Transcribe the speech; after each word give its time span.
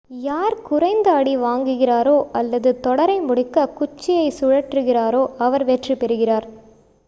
யார் 0.21 0.61
குறைந்த 0.61 1.07
அடி 1.11 1.37
வாங்குகிறாரோ 1.37 2.15
அல்லது 2.31 2.79
தொடரை 2.79 3.19
முடிக்க 3.21 3.67
குச்சியைச் 3.79 4.37
சுழற்றுகிறாரோ 4.39 5.23
அவர் 5.37 5.63
வெற்றி 5.63 5.95
பெறுகிறார் 5.95 6.47